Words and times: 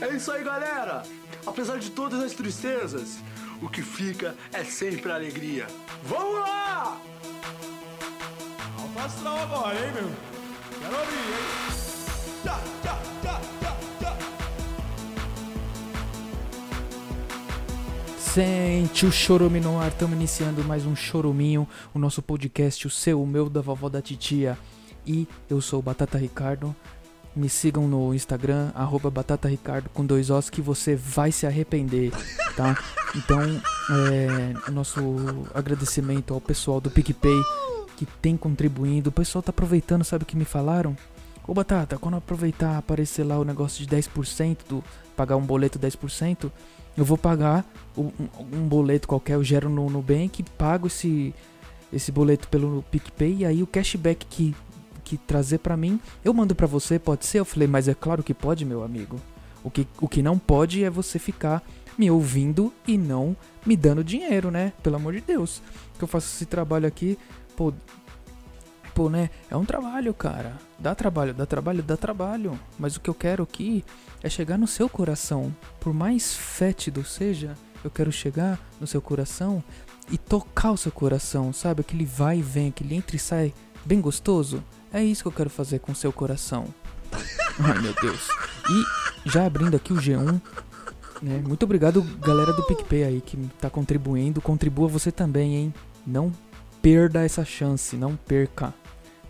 É 0.00 0.08
isso 0.14 0.30
aí, 0.32 0.42
galera! 0.42 1.02
Apesar 1.46 1.78
de 1.78 1.90
todas 1.90 2.20
as 2.20 2.32
tristezas, 2.32 3.18
o 3.62 3.68
que 3.68 3.82
fica 3.82 4.34
é 4.52 4.64
sempre 4.64 5.10
a 5.12 5.14
alegria. 5.14 5.66
Vamos 6.02 6.40
lá! 6.40 7.00
Alto 8.78 8.98
astral 8.98 9.38
agora, 9.38 9.74
hein, 9.74 9.92
meu? 9.92 10.10
Quero 10.80 10.98
ouvir, 10.98 11.14
hein? 11.14 11.74
Tchá, 12.42 12.60
tchá, 12.82 12.98
tchá, 13.22 13.40
tchá, 13.60 13.76
tchá. 14.00 14.18
Sente 18.18 19.06
o 19.06 19.12
chorume 19.12 19.60
no 19.60 19.80
ar, 19.80 19.88
estamos 19.88 20.16
iniciando 20.16 20.64
mais 20.64 20.84
um 20.84 20.96
choruminho, 20.96 21.68
o 21.94 21.98
nosso 21.98 22.20
podcast, 22.20 22.86
o 22.86 22.90
seu, 22.90 23.22
o 23.22 23.26
meu, 23.26 23.48
da 23.48 23.60
vovó 23.60 23.88
da 23.88 24.02
titia. 24.02 24.58
E 25.06 25.28
eu 25.48 25.60
sou 25.60 25.78
o 25.78 25.82
Batata 25.82 26.18
Ricardo. 26.18 26.74
Me 27.36 27.48
sigam 27.48 27.88
no 27.88 28.14
Instagram, 28.14 28.70
arroba 28.74 29.10
Batata 29.10 29.48
Ricardo 29.48 29.90
com 29.92 30.06
dois 30.06 30.30
ossos, 30.30 30.50
que 30.50 30.60
você 30.62 30.94
vai 30.94 31.32
se 31.32 31.46
arrepender, 31.46 32.12
tá? 32.56 32.78
Então, 33.16 33.40
é, 33.90 34.70
nosso 34.70 35.00
agradecimento 35.52 36.32
ao 36.32 36.40
pessoal 36.40 36.80
do 36.80 36.90
PicPay 36.90 37.34
que 37.96 38.06
tem 38.06 38.36
contribuindo. 38.36 39.08
O 39.10 39.12
pessoal 39.12 39.42
tá 39.42 39.50
aproveitando, 39.50 40.04
sabe 40.04 40.22
o 40.22 40.26
que 40.26 40.36
me 40.36 40.44
falaram? 40.44 40.96
Ô 41.46 41.52
Batata, 41.52 41.98
quando 41.98 42.16
aproveitar 42.16 42.78
aparecer 42.78 43.24
lá 43.24 43.36
o 43.38 43.44
negócio 43.44 43.84
de 43.84 43.94
10% 43.96 44.58
do 44.68 44.82
pagar 45.16 45.36
um 45.36 45.42
boleto 45.44 45.78
10%, 45.78 46.50
eu 46.96 47.04
vou 47.04 47.18
pagar 47.18 47.64
um, 47.98 48.04
um- 48.18 48.58
um 48.62 48.68
boleto 48.68 49.08
qualquer, 49.08 49.34
eu 49.34 49.44
gero 49.44 49.68
no 49.68 49.90
Nubank, 49.90 50.42
pago 50.56 50.86
esse 50.86 51.34
esse 51.92 52.10
boleto 52.10 52.48
pelo 52.48 52.82
PicPay 52.90 53.36
e 53.40 53.44
aí 53.44 53.62
o 53.62 53.66
cashback 53.68 54.24
que 54.26 54.54
que 55.04 55.16
trazer 55.16 55.58
pra 55.58 55.76
mim, 55.76 56.00
eu 56.24 56.34
mando 56.34 56.54
pra 56.54 56.66
você, 56.66 56.98
pode 56.98 57.26
ser? 57.26 57.40
Eu 57.40 57.44
falei, 57.44 57.68
mas 57.68 57.86
é 57.86 57.94
claro 57.94 58.22
que 58.22 58.34
pode, 58.34 58.64
meu 58.64 58.82
amigo. 58.82 59.20
O 59.62 59.70
que, 59.70 59.86
o 60.00 60.08
que 60.08 60.22
não 60.22 60.38
pode 60.38 60.82
é 60.82 60.90
você 60.90 61.18
ficar 61.18 61.62
me 61.96 62.10
ouvindo 62.10 62.72
e 62.86 62.98
não 62.98 63.36
me 63.64 63.76
dando 63.76 64.02
dinheiro, 64.02 64.50
né? 64.50 64.72
Pelo 64.82 64.96
amor 64.96 65.12
de 65.12 65.20
Deus. 65.20 65.62
Que 65.96 66.04
eu 66.04 66.08
faço 66.08 66.34
esse 66.34 66.46
trabalho 66.46 66.86
aqui, 66.86 67.18
pô, 67.56 67.72
Pô, 68.94 69.10
né? 69.10 69.28
É 69.50 69.56
um 69.56 69.64
trabalho, 69.64 70.14
cara. 70.14 70.52
Dá 70.78 70.94
trabalho, 70.94 71.34
dá 71.34 71.44
trabalho, 71.44 71.82
dá 71.82 71.96
trabalho. 71.96 72.58
Mas 72.78 72.94
o 72.94 73.00
que 73.00 73.10
eu 73.10 73.14
quero 73.14 73.42
aqui 73.42 73.84
é 74.22 74.30
chegar 74.30 74.56
no 74.56 74.68
seu 74.68 74.88
coração. 74.88 75.54
Por 75.80 75.92
mais 75.92 76.32
fétido 76.34 77.04
seja, 77.04 77.56
eu 77.82 77.90
quero 77.90 78.12
chegar 78.12 78.58
no 78.80 78.86
seu 78.86 79.02
coração 79.02 79.62
e 80.12 80.16
tocar 80.16 80.70
o 80.70 80.76
seu 80.76 80.92
coração, 80.92 81.52
sabe? 81.52 81.80
Aquele 81.80 82.04
vai 82.04 82.38
e 82.38 82.42
vem, 82.42 82.68
aquele 82.68 82.94
entra 82.94 83.16
e 83.16 83.18
sai 83.18 83.52
bem 83.84 84.00
gostoso. 84.00 84.62
É 84.92 85.02
isso 85.02 85.22
que 85.22 85.28
eu 85.28 85.32
quero 85.32 85.50
fazer 85.50 85.80
com 85.80 85.94
seu 85.94 86.12
coração. 86.12 86.66
Ai, 87.58 87.80
meu 87.80 87.94
Deus. 88.00 88.28
E 88.70 89.28
já 89.28 89.46
abrindo 89.46 89.76
aqui 89.76 89.92
o 89.92 89.96
G1, 89.96 90.40
né? 91.22 91.42
Muito 91.46 91.62
obrigado, 91.62 92.02
galera 92.20 92.52
do 92.52 92.62
PicPay 92.64 93.04
aí 93.04 93.20
que 93.20 93.36
tá 93.60 93.70
contribuindo. 93.70 94.40
Contribua 94.40 94.88
você 94.88 95.10
também, 95.10 95.56
hein? 95.56 95.74
Não 96.06 96.32
perda 96.82 97.24
essa 97.24 97.44
chance, 97.44 97.96
não 97.96 98.14
perca. 98.14 98.74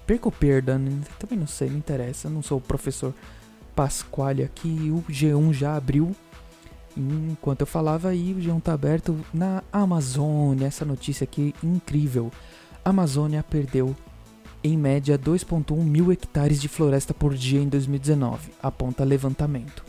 Perca 0.06 0.26
ou 0.26 0.32
perda, 0.32 0.76
né? 0.76 1.02
também 1.18 1.38
não 1.38 1.46
sei, 1.46 1.70
não 1.70 1.78
interessa. 1.78 2.28
Não 2.28 2.42
sou 2.42 2.58
o 2.58 2.60
professor 2.60 3.14
Pasquale 3.74 4.42
aqui. 4.42 4.90
O 4.90 5.04
G1 5.10 5.52
já 5.52 5.76
abriu. 5.76 6.14
Enquanto 6.96 7.62
eu 7.62 7.66
falava 7.66 8.08
aí, 8.08 8.32
o 8.32 8.40
G1 8.40 8.62
tá 8.62 8.72
aberto 8.72 9.18
na 9.32 9.62
Amazônia. 9.72 10.66
Essa 10.66 10.84
notícia 10.84 11.24
aqui 11.24 11.54
incrível. 11.62 12.30
A 12.84 12.90
Amazônia 12.90 13.42
perdeu 13.42 13.94
em 14.64 14.78
média 14.78 15.18
2,1 15.18 15.76
mil 15.76 16.10
hectares 16.10 16.58
de 16.58 16.68
floresta 16.68 17.12
por 17.12 17.34
dia 17.34 17.60
em 17.60 17.68
2019, 17.68 18.50
aponta 18.62 19.04
levantamento. 19.04 19.84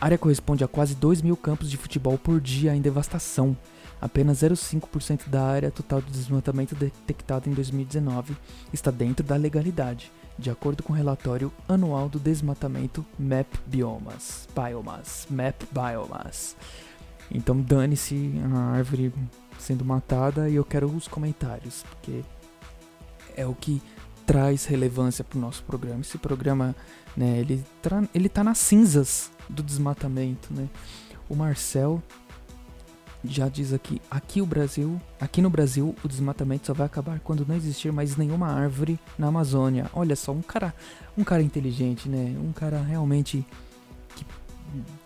A 0.00 0.06
área 0.06 0.16
corresponde 0.16 0.64
a 0.64 0.68
quase 0.68 0.94
2 0.94 1.20
mil 1.20 1.36
campos 1.36 1.70
de 1.70 1.76
futebol 1.76 2.16
por 2.16 2.40
dia 2.40 2.74
em 2.74 2.80
devastação. 2.80 3.54
Apenas 4.00 4.38
0,5% 4.38 5.28
da 5.28 5.44
área 5.44 5.70
total 5.70 6.00
de 6.00 6.10
desmatamento 6.10 6.74
detectada 6.74 7.48
em 7.48 7.52
2019 7.52 8.34
está 8.72 8.90
dentro 8.90 9.24
da 9.24 9.36
legalidade, 9.36 10.10
de 10.38 10.48
acordo 10.48 10.82
com 10.82 10.94
o 10.94 10.96
relatório 10.96 11.52
anual 11.68 12.08
do 12.08 12.18
desmatamento 12.18 13.04
MAP 13.18 13.46
Biomas. 13.66 14.48
Biomas. 14.54 15.26
MAP 15.28 15.62
Biomas. 15.70 16.56
Então 17.30 17.60
dane-se 17.60 18.32
a 18.50 18.76
árvore 18.76 19.12
sendo 19.58 19.84
matada 19.84 20.48
e 20.48 20.54
eu 20.54 20.64
quero 20.64 20.86
os 20.86 21.06
comentários, 21.06 21.82
porque 21.82 22.22
é 23.36 23.46
o 23.46 23.54
que 23.54 23.82
traz 24.26 24.66
relevância 24.66 25.22
para 25.22 25.38
o 25.38 25.40
nosso 25.40 25.62
programa. 25.62 26.00
Esse 26.00 26.18
programa, 26.18 26.74
né, 27.16 27.38
ele, 27.38 27.64
ele 28.12 28.28
tá 28.28 28.42
nas 28.42 28.58
cinzas 28.58 29.30
do 29.48 29.62
desmatamento, 29.62 30.52
né? 30.52 30.68
O 31.28 31.34
Marcel 31.34 32.02
já 33.24 33.48
diz 33.48 33.72
aqui, 33.72 34.00
aqui 34.10 34.40
o 34.40 34.46
Brasil, 34.46 35.00
aqui 35.20 35.40
no 35.40 35.50
Brasil, 35.50 35.94
o 36.04 36.08
desmatamento 36.08 36.66
só 36.66 36.74
vai 36.74 36.86
acabar 36.86 37.18
quando 37.20 37.46
não 37.46 37.56
existir 37.56 37.92
mais 37.92 38.16
nenhuma 38.16 38.48
árvore 38.48 38.98
na 39.18 39.28
Amazônia. 39.28 39.90
Olha 39.92 40.14
só, 40.14 40.32
um 40.32 40.42
cara, 40.42 40.74
um 41.16 41.24
cara 41.24 41.42
inteligente, 41.42 42.08
né? 42.08 42.36
Um 42.38 42.52
cara 42.52 42.80
realmente 42.82 43.44
que, 44.14 44.26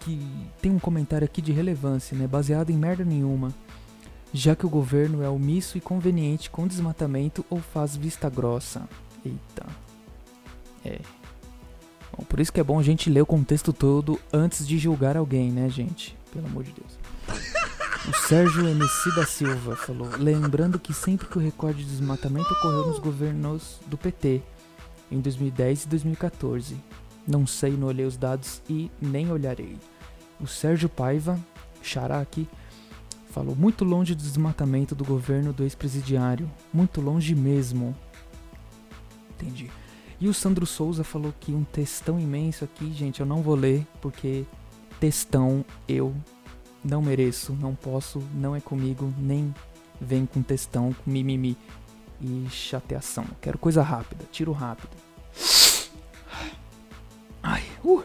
que 0.00 0.50
tem 0.60 0.70
um 0.70 0.78
comentário 0.78 1.24
aqui 1.24 1.40
de 1.40 1.52
relevância, 1.52 2.16
né? 2.16 2.26
Baseado 2.26 2.70
em 2.70 2.76
merda 2.76 3.04
nenhuma. 3.04 3.54
Já 4.32 4.54
que 4.54 4.66
o 4.66 4.70
governo 4.70 5.22
é 5.22 5.28
omisso 5.28 5.76
e 5.76 5.80
conveniente 5.80 6.50
com 6.50 6.66
desmatamento 6.66 7.44
ou 7.50 7.58
faz 7.58 7.96
vista 7.96 8.28
grossa. 8.28 8.88
Eita. 9.24 9.66
É. 10.84 11.00
Bom, 12.16 12.24
por 12.24 12.40
isso 12.40 12.52
que 12.52 12.60
é 12.60 12.64
bom 12.64 12.78
a 12.78 12.82
gente 12.82 13.10
ler 13.10 13.22
o 13.22 13.26
contexto 13.26 13.72
todo 13.72 14.18
antes 14.32 14.66
de 14.66 14.78
julgar 14.78 15.16
alguém, 15.16 15.50
né, 15.50 15.68
gente? 15.68 16.16
Pelo 16.32 16.46
amor 16.46 16.64
de 16.64 16.72
Deus. 16.72 16.98
O 18.08 18.14
Sérgio 18.26 18.66
MC 18.66 19.14
da 19.14 19.26
Silva 19.26 19.76
falou: 19.76 20.08
lembrando 20.18 20.78
que 20.78 20.92
sempre 20.92 21.26
que 21.26 21.36
o 21.36 21.40
recorde 21.40 21.84
de 21.84 21.90
desmatamento 21.90 22.52
ocorreu 22.54 22.86
nos 22.86 22.98
governos 22.98 23.78
do 23.86 23.98
PT, 23.98 24.42
em 25.12 25.20
2010 25.20 25.84
e 25.84 25.88
2014. 25.88 26.76
Não 27.28 27.46
sei, 27.46 27.72
não 27.72 27.88
olhei 27.88 28.06
os 28.06 28.16
dados 28.16 28.62
e 28.68 28.90
nem 29.00 29.30
olharei. 29.30 29.76
O 30.40 30.46
Sérgio 30.46 30.88
Paiva, 30.88 31.38
xará 31.82 32.20
aqui, 32.20 32.48
falou: 33.30 33.54
muito 33.54 33.84
longe 33.84 34.14
do 34.14 34.22
desmatamento 34.22 34.94
do 34.94 35.04
governo 35.04 35.52
do 35.52 35.62
ex-presidiário. 35.62 36.50
Muito 36.72 37.00
longe 37.00 37.34
mesmo. 37.34 37.94
Entendi. 39.40 39.70
E 40.20 40.28
o 40.28 40.34
Sandro 40.34 40.66
Souza 40.66 41.02
falou 41.02 41.32
que 41.40 41.52
um 41.52 41.64
textão 41.64 42.20
imenso 42.20 42.64
aqui, 42.64 42.92
gente, 42.92 43.20
eu 43.20 43.26
não 43.26 43.42
vou 43.42 43.54
ler 43.54 43.86
porque 44.00 44.44
textão 44.98 45.64
eu 45.88 46.14
não 46.84 47.00
mereço, 47.00 47.54
não 47.54 47.74
posso, 47.74 48.22
não 48.34 48.54
é 48.54 48.60
comigo, 48.60 49.12
nem 49.18 49.54
vem 50.00 50.26
com 50.26 50.42
textão, 50.42 50.92
com 50.92 51.10
mimimi 51.10 51.56
e 52.20 52.46
chateação. 52.50 53.24
Quero 53.40 53.56
coisa 53.58 53.82
rápida, 53.82 54.24
tiro 54.30 54.52
rápido. 54.52 54.90
Ai, 57.42 57.62
uh. 57.84 58.02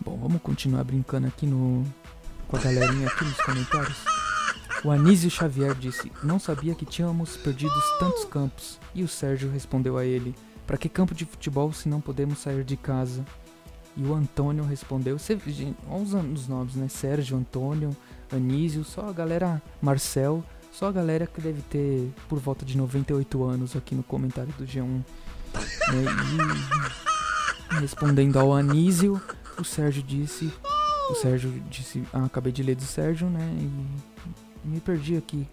Bom, 0.00 0.16
vamos 0.18 0.42
continuar 0.42 0.84
brincando 0.84 1.26
aqui 1.28 1.46
no 1.46 1.84
com 2.48 2.56
a 2.56 2.60
galerinha 2.60 3.08
aqui 3.08 3.24
nos 3.24 3.40
comentários. 3.40 3.96
O 4.84 4.90
Anísio 4.90 5.30
Xavier 5.30 5.74
disse: 5.74 6.12
Não 6.22 6.38
sabia 6.38 6.74
que 6.74 6.84
tínhamos 6.84 7.36
perdido 7.36 7.72
tantos 7.98 8.24
campos. 8.24 8.78
E 8.94 9.02
o 9.02 9.08
Sérgio 9.08 9.50
respondeu 9.50 9.96
a 9.98 10.04
ele: 10.04 10.34
Para 10.66 10.76
que 10.76 10.88
campo 10.88 11.14
de 11.14 11.24
futebol 11.24 11.72
se 11.72 11.88
não 11.88 12.00
podemos 12.00 12.38
sair 12.38 12.64
de 12.64 12.76
casa? 12.76 13.24
E 13.96 14.04
o 14.04 14.14
Antônio 14.14 14.64
respondeu: 14.64 15.16
olha 15.88 16.20
os 16.34 16.48
nomes, 16.48 16.74
né? 16.74 16.88
Sérgio, 16.88 17.36
Antônio, 17.36 17.96
Anísio, 18.30 18.84
só 18.84 19.08
a 19.08 19.12
galera. 19.12 19.62
Marcel, 19.80 20.44
só 20.72 20.88
a 20.88 20.92
galera 20.92 21.26
que 21.26 21.40
deve 21.40 21.62
ter 21.62 22.12
por 22.28 22.38
volta 22.38 22.64
de 22.64 22.76
98 22.76 23.42
anos 23.44 23.74
aqui 23.74 23.94
no 23.94 24.02
comentário 24.02 24.52
do 24.58 24.66
G1. 24.66 24.84
né? 24.84 25.02
E 27.72 27.80
respondendo 27.80 28.38
ao 28.38 28.52
Anísio, 28.52 29.20
o 29.58 29.64
Sérgio 29.64 30.02
disse. 30.02 30.52
O 31.10 31.14
Sérgio 31.14 31.50
disse. 31.70 32.02
Ah, 32.12 32.24
acabei 32.24 32.52
de 32.52 32.62
ler 32.62 32.74
do 32.74 32.82
Sérgio, 32.82 33.30
né? 33.30 33.56
E 33.58 34.68
me 34.68 34.80
perdi 34.80 35.16
aqui. 35.16 35.48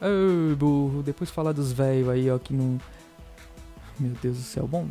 Ai, 0.00 0.56
burro. 0.56 1.02
Depois 1.02 1.30
falar 1.30 1.52
dos 1.52 1.70
velhos 1.70 2.08
aí, 2.08 2.28
ó, 2.30 2.38
que 2.38 2.52
não. 2.52 2.80
Meu 3.98 4.12
Deus 4.22 4.36
do 4.36 4.42
céu. 4.42 4.66
Bom, 4.66 4.88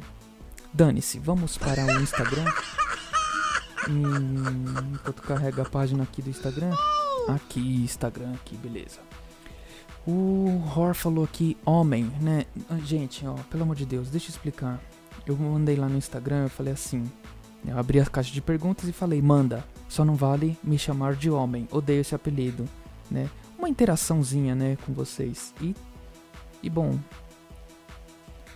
dane-se. 0.73 1.19
Vamos 1.19 1.57
para 1.57 1.85
o 1.85 2.01
Instagram. 2.01 2.45
Hum, 3.89 4.93
enquanto 4.93 5.21
carrega 5.23 5.61
a 5.63 5.65
página 5.65 6.03
aqui 6.03 6.21
do 6.21 6.29
Instagram. 6.29 6.71
Aqui, 7.27 7.83
Instagram, 7.83 8.33
aqui, 8.33 8.55
beleza. 8.57 8.99
O 10.05 10.61
Hor 10.75 10.93
falou 10.93 11.23
aqui, 11.23 11.55
homem, 11.65 12.11
né? 12.21 12.45
Ah, 12.69 12.77
Gente, 12.77 13.25
ó, 13.25 13.35
pelo 13.49 13.63
amor 13.63 13.75
de 13.75 13.85
Deus, 13.85 14.09
deixa 14.09 14.27
eu 14.27 14.31
explicar. 14.31 14.81
Eu 15.25 15.37
mandei 15.37 15.77
lá 15.77 15.87
no 15.87 15.97
Instagram, 15.97 16.43
eu 16.43 16.49
falei 16.49 16.73
assim. 16.73 17.09
Eu 17.65 17.79
abri 17.79 17.99
a 18.01 18.05
caixa 18.05 18.33
de 18.33 18.41
perguntas 18.41 18.89
e 18.89 18.91
falei, 18.91 19.21
manda, 19.21 19.63
só 19.87 20.03
não 20.03 20.15
vale 20.15 20.57
me 20.61 20.77
chamar 20.77 21.15
de 21.15 21.29
homem, 21.29 21.67
odeio 21.71 22.01
esse 22.01 22.13
apelido, 22.13 22.67
né? 23.09 23.29
Uma 23.57 23.69
interaçãozinha, 23.69 24.53
né, 24.53 24.77
com 24.85 24.91
vocês. 24.91 25.53
E, 25.61 25.73
e 26.61 26.69
bom, 26.69 26.99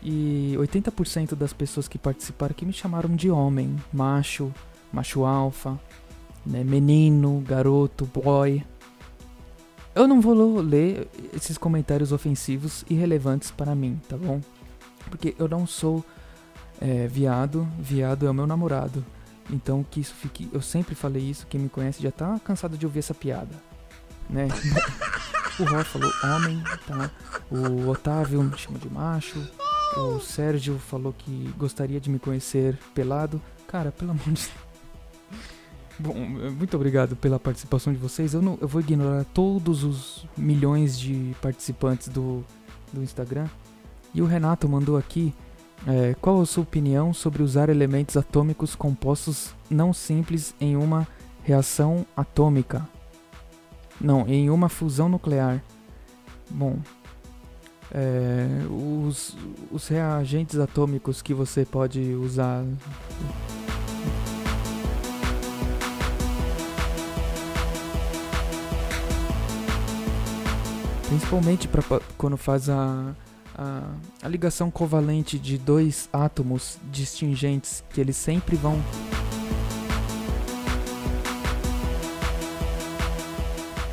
e 0.01 0.53
80% 0.57 1.35
das 1.35 1.53
pessoas 1.53 1.87
que 1.87 1.97
participaram 1.97 2.51
aqui 2.51 2.65
me 2.65 2.73
chamaram 2.73 3.15
de 3.15 3.29
homem, 3.29 3.75
macho, 3.91 4.53
macho 4.91 5.25
alfa, 5.25 5.79
né? 6.45 6.63
Menino, 6.63 7.43
garoto, 7.45 8.05
boy. 8.05 8.63
Eu 9.93 10.07
não 10.07 10.21
vou 10.21 10.61
ler 10.61 11.07
esses 11.33 11.57
comentários 11.57 12.11
ofensivos 12.11 12.85
irrelevantes 12.89 13.49
para 13.49 13.73
mim, 13.73 13.99
tá 14.07 14.15
bom? 14.15 14.39
Porque 15.09 15.35
eu 15.39 15.47
não 15.47 15.65
sou 15.65 16.05
é, 16.79 17.07
viado, 17.07 17.67
viado 17.79 18.27
é 18.27 18.29
o 18.29 18.33
meu 18.33 18.45
namorado. 18.45 19.03
Então 19.49 19.83
que 19.83 19.99
isso 19.99 20.13
fique. 20.13 20.49
Eu 20.53 20.61
sempre 20.61 20.93
falei 20.93 21.23
isso, 21.23 21.47
quem 21.47 21.59
me 21.59 21.69
conhece 21.69 22.01
já 22.01 22.11
tá 22.11 22.39
cansado 22.43 22.77
de 22.77 22.85
ouvir 22.85 22.99
essa 22.99 23.13
piada. 23.13 23.55
Né? 24.29 24.47
o 25.59 25.63
Ró 25.63 25.83
falou 25.83 26.11
homem, 26.23 26.61
tá? 26.85 27.09
O 27.49 27.89
Otávio 27.89 28.43
me 28.43 28.57
chama 28.57 28.77
de 28.77 28.89
macho. 28.89 29.41
O 29.95 30.19
Sérgio 30.19 30.77
falou 30.77 31.13
que 31.13 31.53
gostaria 31.57 31.99
de 31.99 32.09
me 32.09 32.19
conhecer 32.19 32.77
pelado. 32.93 33.41
Cara, 33.67 33.91
pelo 33.91 34.11
amor 34.11 34.23
de 34.25 34.31
Deus. 34.31 34.51
Bom, 35.99 36.13
muito 36.13 36.75
obrigado 36.75 37.15
pela 37.15 37.39
participação 37.39 37.91
de 37.91 37.97
vocês. 37.97 38.33
Eu, 38.33 38.41
não, 38.41 38.57
eu 38.61 38.67
vou 38.67 38.81
ignorar 38.81 39.25
todos 39.33 39.83
os 39.83 40.27
milhões 40.37 40.99
de 40.99 41.35
participantes 41.41 42.07
do, 42.07 42.43
do 42.93 43.01
Instagram. 43.01 43.47
E 44.13 44.21
o 44.21 44.25
Renato 44.25 44.69
mandou 44.69 44.95
aqui 44.95 45.33
é, 45.85 46.15
qual 46.21 46.41
a 46.41 46.45
sua 46.45 46.63
opinião 46.63 47.13
sobre 47.13 47.41
usar 47.41 47.69
elementos 47.69 48.15
atômicos 48.15 48.75
compostos 48.75 49.55
não 49.69 49.91
simples 49.91 50.53
em 50.61 50.75
uma 50.75 51.07
reação 51.43 52.05
atômica? 52.15 52.87
Não, 53.99 54.27
em 54.27 54.49
uma 54.49 54.69
fusão 54.69 55.09
nuclear. 55.09 55.63
Bom, 56.49 56.77
é, 57.97 58.47
os, 58.69 59.35
os 59.71 59.87
reagentes 59.87 60.59
atômicos 60.59 61.19
que 61.19 61.33
você 61.33 61.65
pode 61.65 61.99
usar. 62.13 62.63
Principalmente 71.07 71.67
para 71.67 71.81
quando 72.17 72.37
faz 72.37 72.69
a, 72.69 73.15
a, 73.57 73.81
a 74.21 74.27
ligação 74.27 74.69
covalente 74.69 75.39
de 75.39 75.57
dois 75.57 76.07
átomos 76.13 76.77
distingentes 76.91 77.83
que 77.89 77.99
eles 77.99 78.17
sempre 78.17 78.55
vão 78.55 78.79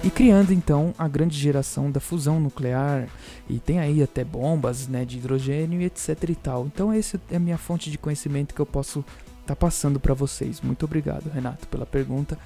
e 0.04 0.10
criando 0.10 0.52
então 0.52 0.94
a 0.98 1.08
grande 1.08 1.38
geração 1.38 1.90
da 1.90 1.98
fusão 1.98 2.38
nuclear 2.38 3.08
e 3.48 3.58
tem 3.58 3.78
aí 3.78 4.02
até 4.02 4.22
bombas 4.22 4.86
né, 4.86 5.02
de 5.02 5.16
hidrogênio 5.16 5.80
e 5.80 5.84
etc 5.86 6.28
e 6.28 6.34
tal. 6.34 6.66
Então 6.66 6.92
essa 6.92 7.18
é 7.30 7.36
a 7.36 7.40
minha 7.40 7.56
fonte 7.56 7.90
de 7.90 7.96
conhecimento 7.96 8.54
que 8.54 8.60
eu 8.60 8.66
posso 8.66 9.00
estar 9.40 9.54
tá 9.54 9.56
passando 9.56 9.98
para 9.98 10.12
vocês. 10.12 10.60
Muito 10.60 10.84
obrigado, 10.84 11.30
Renato, 11.30 11.66
pela 11.68 11.86
pergunta 11.86 12.38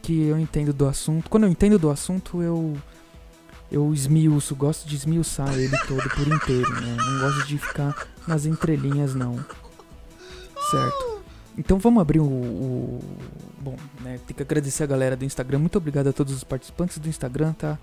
que 0.00 0.22
eu 0.22 0.38
entendo 0.38 0.72
do 0.72 0.86
assunto. 0.86 1.28
Quando 1.28 1.44
eu 1.44 1.50
entendo 1.50 1.78
do 1.78 1.90
assunto, 1.90 2.40
eu 2.40 2.76
eu 3.72 3.92
esmiuço, 3.92 4.54
gosto 4.54 4.86
de 4.86 4.94
esmiuçar 4.94 5.52
ele 5.58 5.76
todo 5.88 6.08
por 6.10 6.28
inteiro, 6.28 6.72
né? 6.80 6.96
Não 6.96 7.18
gosto 7.18 7.48
de 7.48 7.58
ficar 7.58 8.06
nas 8.28 8.46
entrelinhas 8.46 9.16
não. 9.16 9.34
Certo? 10.70 11.13
Então 11.56 11.78
vamos 11.78 12.00
abrir 12.00 12.20
o, 12.20 12.24
o, 12.24 13.00
Bom, 13.58 13.76
né? 14.00 14.20
Tem 14.26 14.36
que 14.36 14.42
agradecer 14.42 14.82
a 14.82 14.86
galera 14.86 15.16
do 15.16 15.24
Instagram. 15.24 15.60
Muito 15.60 15.78
obrigado 15.78 16.08
a 16.08 16.12
todos 16.12 16.34
os 16.34 16.44
participantes 16.44 16.98
do 16.98 17.08
Instagram, 17.08 17.54
tá? 17.54 17.78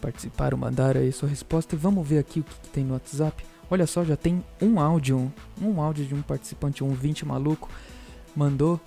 Participaram, 0.00 0.56
mandaram 0.56 1.00
aí 1.00 1.12
sua 1.12 1.28
resposta. 1.28 1.74
E 1.74 1.78
vamos 1.78 2.08
ver 2.08 2.18
aqui 2.18 2.40
o 2.40 2.44
que, 2.44 2.54
que 2.54 2.68
tem 2.68 2.84
no 2.84 2.94
WhatsApp. 2.94 3.44
Olha 3.70 3.86
só, 3.86 4.02
já 4.02 4.16
tem 4.16 4.42
um 4.62 4.80
áudio. 4.80 5.30
Um 5.60 5.82
áudio 5.82 6.06
de 6.06 6.14
um 6.14 6.22
participante, 6.22 6.82
um 6.82 6.94
20 6.94 7.26
maluco. 7.26 7.68
Mandou 8.34 8.80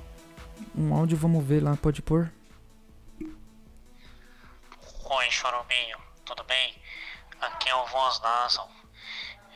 um 0.76 0.92
áudio, 0.94 1.18
vamos 1.18 1.46
ver 1.46 1.62
lá, 1.62 1.76
pode 1.76 2.02
pôr. 2.02 2.32
Oi, 5.12 5.32
Choruminho, 5.32 5.98
tudo 6.26 6.44
bem? 6.46 6.76
Aqui 7.42 7.70
é 7.70 7.76
o 7.76 7.86
Voz 7.88 8.20
Nasal. 8.22 8.70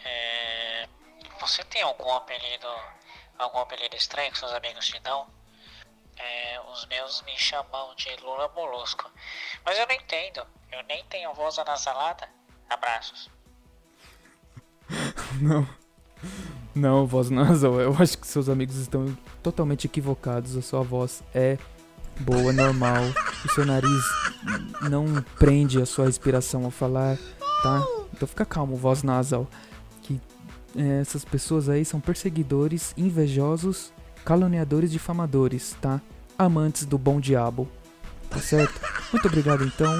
É... 0.06 0.88
Você 1.40 1.64
tem 1.64 1.82
algum 1.82 2.12
apelido 2.14 2.68
algum 3.44 3.60
apelido 3.60 3.96
estranho 3.96 4.32
que 4.32 4.38
seus 4.38 4.52
amigos 4.54 4.88
te 4.88 5.00
dão? 5.00 5.28
É, 6.16 6.62
os 6.72 6.86
meus 6.88 7.22
me 7.24 7.38
chamam 7.38 7.96
de 7.96 8.16
Lula 8.18 8.50
Molusco. 8.56 9.10
Mas 9.66 9.78
eu 9.78 9.88
não 9.88 9.96
entendo. 9.96 10.46
Eu 10.72 10.84
nem 10.84 11.04
tenho 11.06 11.34
voz 11.34 11.58
anasalada. 11.58 12.30
Abraços. 12.70 13.30
não. 15.42 15.68
Não, 16.74 17.06
voz 17.06 17.30
nasal. 17.30 17.80
Eu 17.80 17.96
acho 18.00 18.18
que 18.18 18.26
seus 18.26 18.48
amigos 18.48 18.76
estão 18.76 19.16
totalmente 19.42 19.86
equivocados. 19.86 20.56
A 20.56 20.62
sua 20.62 20.82
voz 20.82 21.24
é 21.34 21.58
boa, 22.20 22.54
normal. 22.54 23.04
O 23.46 23.50
seu 23.52 23.66
nariz 23.66 24.04
não 24.90 25.22
prende 25.38 25.82
a 25.82 25.86
sua 25.86 26.06
respiração 26.06 26.64
ao 26.66 26.72
falar, 26.72 27.18
tá? 27.62 27.82
Então 28.14 28.28
fica 28.28 28.46
calmo, 28.46 28.76
voz 28.76 29.04
nasal 29.04 29.48
é, 30.10 30.20
essas 30.76 31.24
pessoas 31.24 31.70
aí 31.70 31.86
são 31.86 32.00
perseguidores, 32.00 32.94
invejosos, 32.98 33.94
caluniadores, 34.26 34.92
difamadores, 34.92 35.76
tá? 35.82 36.02
Amantes 36.38 36.86
do 36.86 36.98
bom 36.98 37.20
diabo, 37.20 37.68
tá 38.30 38.40
certo? 38.40 38.80
Muito 39.12 39.28
obrigado 39.28 39.64
então 39.64 39.94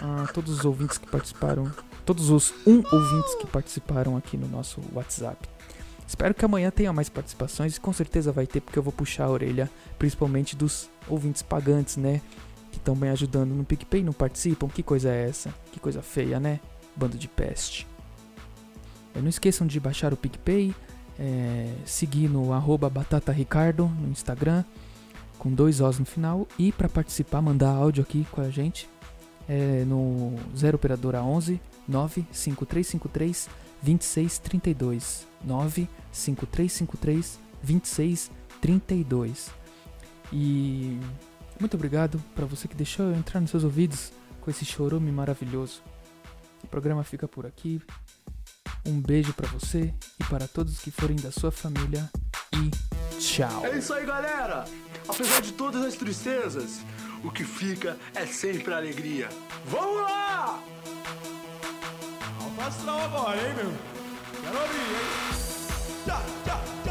a 0.00 0.26
todos 0.32 0.58
os 0.58 0.64
ouvintes 0.64 0.98
que 0.98 1.06
participaram, 1.06 1.70
todos 2.04 2.30
os 2.30 2.52
um 2.66 2.82
ouvintes 2.90 3.34
que 3.36 3.46
participaram 3.46 4.16
aqui 4.16 4.36
no 4.36 4.48
nosso 4.48 4.80
WhatsApp. 4.92 5.48
Espero 6.06 6.32
que 6.34 6.44
amanhã 6.44 6.70
tenha 6.70 6.92
mais 6.92 7.08
participações 7.08 7.76
e 7.76 7.80
com 7.80 7.92
certeza 7.92 8.30
vai 8.30 8.46
ter 8.46 8.60
porque 8.60 8.78
eu 8.78 8.82
vou 8.82 8.92
puxar 8.92 9.24
a 9.24 9.30
orelha, 9.30 9.70
principalmente 9.98 10.54
dos 10.54 10.88
ouvintes 11.08 11.42
pagantes, 11.42 11.96
né? 11.96 12.22
Que 12.70 12.78
estão 12.78 12.94
bem 12.94 13.10
ajudando 13.10 13.50
no 13.50 13.64
PicPay, 13.64 14.04
não 14.04 14.12
participam. 14.12 14.68
Que 14.68 14.82
coisa 14.82 15.10
é 15.10 15.28
essa? 15.28 15.52
Que 15.72 15.80
coisa 15.80 16.02
feia, 16.02 16.38
né? 16.38 16.60
Bando 16.94 17.18
de 17.18 17.26
peste. 17.26 17.86
É, 19.16 19.20
não 19.20 19.28
esqueçam 19.28 19.66
de 19.66 19.80
baixar 19.80 20.12
o 20.12 20.16
PicPay, 20.16 20.74
é, 21.18 21.72
seguir 21.84 22.28
no 22.28 22.52
arroba 22.52 22.90
batataricardo 22.90 23.86
no 23.86 24.08
Instagram, 24.08 24.64
com 25.38 25.52
dois 25.52 25.80
Os 25.80 25.98
no 25.98 26.04
final. 26.04 26.46
E 26.58 26.70
para 26.72 26.88
participar, 26.88 27.40
mandar 27.40 27.70
áudio 27.70 28.02
aqui 28.02 28.26
com 28.30 28.40
a 28.40 28.50
gente 28.50 28.88
é, 29.48 29.84
no 29.84 30.34
0 30.56 30.76
Operadora 30.76 31.22
11 31.22 31.60
95353 31.88 33.48
2632 33.82 35.26
95353 35.44 37.38
2632 37.62 39.50
E 40.32 40.98
muito 41.60 41.74
obrigado 41.74 42.22
para 42.34 42.44
você 42.44 42.66
que 42.68 42.74
deixou 42.74 43.06
eu 43.06 43.14
entrar 43.16 43.40
nos 43.40 43.50
seus 43.50 43.64
ouvidos 43.64 44.12
com 44.40 44.50
esse 44.50 44.64
chorume 44.64 45.10
maravilhoso. 45.10 45.82
O 46.62 46.66
programa 46.66 47.02
fica 47.04 47.26
por 47.28 47.46
aqui. 47.46 47.80
Um 48.86 49.00
beijo 49.00 49.32
para 49.34 49.48
você 49.48 49.92
e 50.20 50.24
para 50.24 50.46
todos 50.46 50.78
que 50.78 50.92
forem 50.92 51.16
da 51.16 51.32
sua 51.32 51.50
família 51.50 52.08
e 52.54 53.18
tchau. 53.18 53.66
É 53.66 53.76
isso 53.76 53.92
aí, 53.92 54.06
galera. 54.06 54.64
Apesar 55.08 55.40
de 55.42 55.52
todas 55.52 55.84
as 55.84 55.94
tristezas, 55.94 56.80
o 57.24 57.30
que 57.30 57.44
fica 57.44 57.96
é 58.14 58.24
sempre 58.26 58.72
alegria. 58.72 59.28
Vamos 59.66 60.02
lá! 60.02 60.62
Alfa 62.40 62.92
agora, 62.92 63.36
hein, 63.36 63.54
meu? 63.54 63.72
Quero 64.42 64.60
ouvir, 64.60 64.78
hein? 64.78 66.22
Tchau! 66.44 66.85